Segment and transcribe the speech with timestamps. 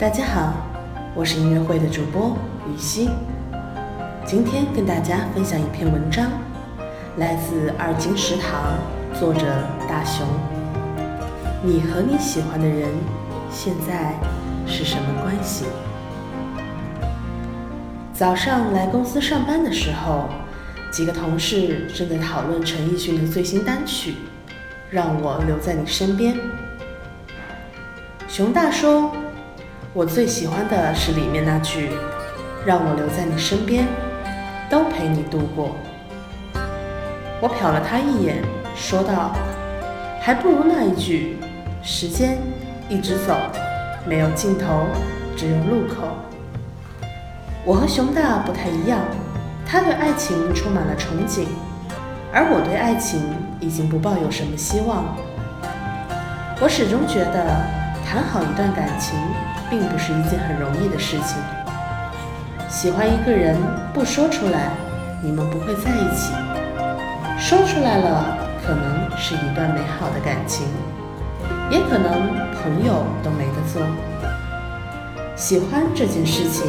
[0.00, 0.54] 大家好，
[1.14, 2.34] 我是音乐会的主播
[2.66, 3.10] 雨熙，
[4.24, 6.32] 今天跟大家分享一篇文章，
[7.18, 8.78] 来自二金食堂，
[9.12, 9.44] 作者
[9.86, 10.26] 大熊。
[11.62, 12.88] 你和你喜欢的人
[13.50, 14.14] 现在
[14.66, 15.66] 是什么关系？
[18.14, 20.30] 早上来公司上班的时候，
[20.90, 24.12] 几个同事正在讨论陈奕迅的最新单曲
[24.88, 26.34] 《让我留在你身边》。
[28.26, 29.12] 熊大说
[29.92, 31.90] ：“我最喜欢的是里面那句
[32.64, 33.88] ‘让我留在你身边，
[34.70, 35.74] 都陪你度过’。”
[37.42, 38.36] 我瞟了他一眼，
[38.76, 39.34] 说道
[40.22, 41.38] ：“还不如那一句
[41.82, 42.38] ‘时间
[42.88, 43.34] 一直走，
[44.06, 44.86] 没有尽头，
[45.36, 46.06] 只有路口’。”
[47.66, 49.00] 我和熊大不太一样，
[49.66, 51.46] 他对爱情充满了憧憬，
[52.32, 53.20] 而我对爱情
[53.58, 55.16] 已经不抱有什么希望。
[56.60, 57.79] 我始终觉得。
[58.10, 59.16] 谈好一段感情，
[59.70, 61.40] 并不是一件很容易的事情。
[62.68, 63.56] 喜欢一个人，
[63.94, 64.72] 不说出来，
[65.22, 66.32] 你们不会在一起；
[67.38, 68.36] 说出来了，
[68.66, 70.66] 可能是一段美好的感情，
[71.70, 73.80] 也可能朋友都没得做。
[75.36, 76.66] 喜欢这件事情，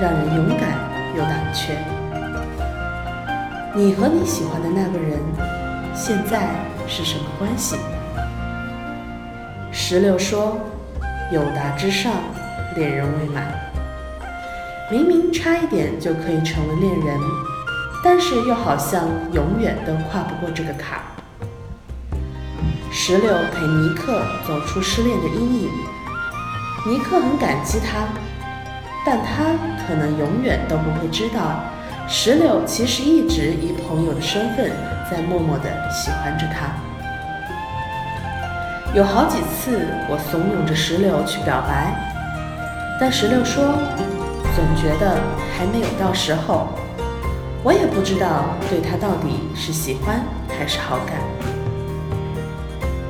[0.00, 0.70] 让人勇敢
[1.14, 1.76] 又胆怯。
[3.74, 5.18] 你和你喜欢的那个人，
[5.94, 6.48] 现在
[6.86, 7.76] 是什么关系？
[9.70, 10.56] 石榴说。
[11.30, 12.12] 友达之上，
[12.74, 13.44] 恋人未满。
[14.90, 17.20] 明明差一点就可以成为恋人，
[18.02, 20.98] 但是又好像永远都跨不过这个坎。
[22.90, 25.70] 石榴陪尼克走出失恋的阴影，
[26.86, 28.08] 尼克很感激他，
[29.04, 29.44] 但他
[29.86, 31.62] 可能永远都不会知道，
[32.08, 34.70] 石榴其实一直以朋友的身份
[35.10, 36.72] 在默默地喜欢着他。
[38.94, 41.94] 有好几次，我怂恿着石榴去表白，
[42.98, 43.62] 但石榴说，
[44.56, 45.20] 总觉得
[45.56, 46.68] 还没有到时候。
[47.62, 51.18] 我也不知道对他到底是喜欢还是好感。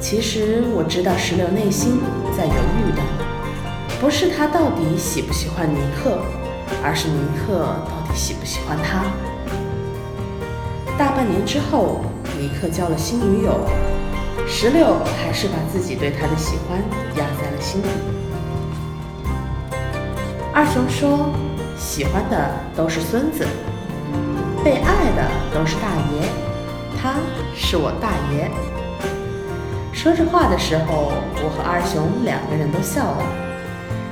[0.01, 2.01] 其实我知道石榴内心
[2.37, 3.03] 在犹豫的，
[4.01, 6.19] 不是他到底喜不喜欢尼克，
[6.83, 9.05] 而是尼克到底喜不喜欢他。
[10.99, 12.01] 大半年之后，
[12.37, 13.61] 尼克交了新女友。
[14.51, 16.81] 石榴还是把自己对他的喜欢
[17.17, 17.89] 压在了心底。
[20.55, 21.29] 二熊说
[21.79, 23.47] ：“喜欢的都是孙子，
[24.65, 26.27] 被爱的都是大爷，
[27.01, 27.15] 他
[27.55, 28.51] 是我大爷。”
[29.93, 31.13] 说这话的时候，
[31.45, 33.23] 我和二熊两个人都笑了，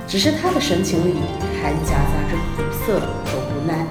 [0.06, 1.16] 只是他的神情里
[1.60, 3.84] 还夹杂着苦涩和无奈。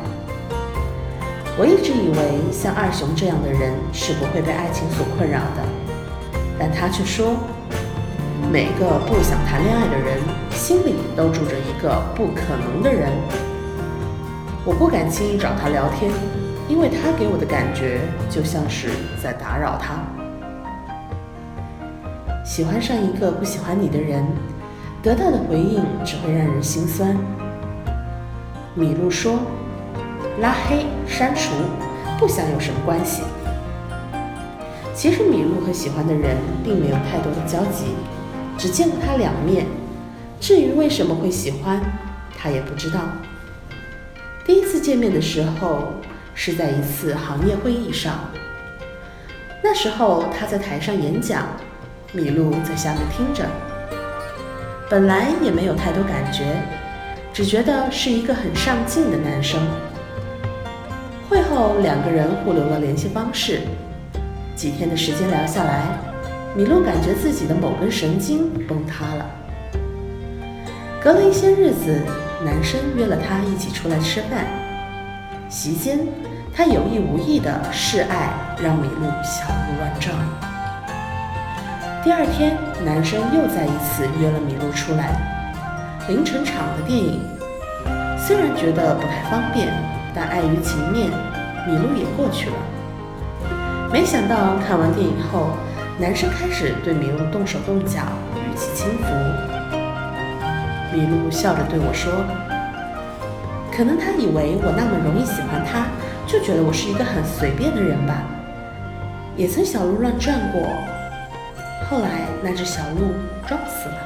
[1.58, 5.85] 我一直以为像二熊这样的人是不会被爱情所困扰的。
[6.58, 7.36] 但他却说，
[8.52, 10.20] 每个不想谈恋爱的人
[10.52, 13.12] 心里都住着一个不可能的人。
[14.64, 16.12] 我不敢轻易找他聊天，
[16.68, 18.90] 因为他给我的感觉就像是
[19.22, 19.96] 在打扰他。
[22.44, 24.26] 喜欢上一个不喜欢你的人，
[25.04, 27.16] 得到的回应只会让人心酸。
[28.74, 29.40] 米露说
[30.42, 31.52] ：“拉黑、删除，
[32.18, 33.24] 不想有什么关系。”
[34.96, 37.88] 其实米露和喜欢的人并没有太多的交集，
[38.58, 39.66] 只见过他两面。
[40.40, 41.82] 至于为什么会喜欢，
[42.38, 43.02] 他也不知道。
[44.46, 45.90] 第一次见面的时候
[46.34, 48.14] 是在一次行业会议上，
[49.62, 51.46] 那时候他在台上演讲，
[52.14, 53.46] 米露在下面听着。
[54.90, 56.62] 本来也没有太多感觉，
[57.34, 59.60] 只觉得是一个很上进的男生。
[61.28, 63.60] 会后两个人互留了联系方式。
[64.56, 65.84] 几天的时间聊下来，
[66.56, 69.26] 米露感觉自己的某根神经崩塌了。
[71.04, 72.02] 隔了一些日子，
[72.44, 74.46] 男生约了她一起出来吃饭。
[75.50, 76.00] 席间，
[76.56, 78.30] 他有意无意的示爱，
[78.64, 80.16] 让米露小鹿乱撞。
[82.04, 85.14] 第二天，男生又再一次约了米露出来，
[86.08, 87.20] 凌晨场的电影。
[88.18, 89.68] 虽然觉得不太方便，
[90.16, 91.12] 但碍于情面，
[91.68, 92.56] 米露也过去了。
[93.96, 95.52] 没想到看完电影后，
[95.98, 98.02] 男生开始对米露动手动脚，
[98.36, 99.06] 语气轻浮。
[100.92, 102.12] 米露笑着对我说
[103.72, 105.88] ：“可能他以为我那么容易喜欢他，
[106.28, 108.22] 就觉得我是一个很随便的人吧。
[109.38, 110.62] 也曾小鹿乱撞过，
[111.90, 113.14] 后来那只小鹿
[113.48, 113.98] 撞死了。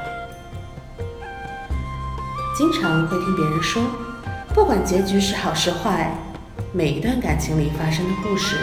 [2.55, 3.81] 经常会听别人说，
[4.53, 6.11] 不管结局是好是坏，
[6.71, 8.55] 每一段感情里发生的故事。”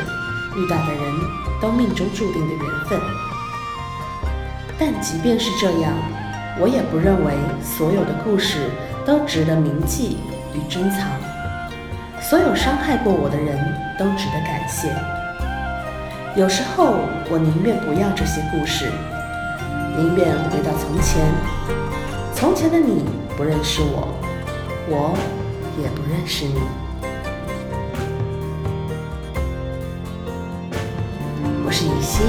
[0.57, 1.15] 遇到的人
[1.61, 2.99] 都命中注定的缘分，
[4.79, 5.93] 但即便是这样，
[6.59, 8.71] 我也不认为所有的故事
[9.05, 10.17] 都值得铭记
[10.55, 11.09] 与珍藏，
[12.21, 13.59] 所有伤害过我的人
[13.99, 14.89] 都值得感谢。
[16.35, 16.97] 有时候，
[17.31, 18.91] 我宁愿不要这些故事，
[19.97, 21.23] 宁愿回到从前。
[22.35, 23.05] 从前的你
[23.37, 24.09] 不认识我，
[24.89, 25.17] 我
[25.81, 26.86] 也不认识你。
[31.79, 32.25] 是雨欣，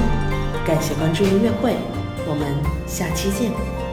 [0.66, 1.74] 感谢关注音乐会，
[2.28, 2.54] 我们
[2.86, 3.87] 下期见。